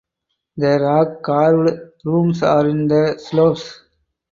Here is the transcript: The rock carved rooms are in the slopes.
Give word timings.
The 0.57 0.79
rock 0.79 1.21
carved 1.21 1.79
rooms 2.05 2.41
are 2.41 2.67
in 2.67 2.87
the 2.87 3.19
slopes. 3.19 3.83